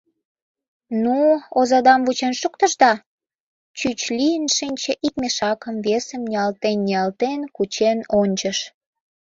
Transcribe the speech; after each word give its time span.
Ну, 1.03 1.17
озадам 1.59 2.01
вучен 2.05 2.33
шуктышда?— 2.41 2.91
чӱч 3.77 3.99
лийын 4.17 4.45
шинче, 4.55 4.91
ик 5.07 5.13
мешакым, 5.21 5.75
весым 5.85 6.21
ниялтен-ниялтен 6.29 7.39
кучен 7.55 7.99
ончыш. 8.19 8.57